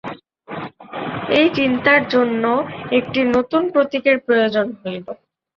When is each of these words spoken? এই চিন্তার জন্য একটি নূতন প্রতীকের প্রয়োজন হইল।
এই 1.31 1.47
চিন্তার 1.57 2.01
জন্য 2.07 2.43
একটি 2.91 3.19
নূতন 3.31 3.63
প্রতীকের 3.73 4.17
প্রয়োজন 4.19 4.67
হইল। 4.79 5.05